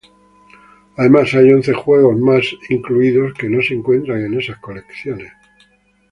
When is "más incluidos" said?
2.17-3.35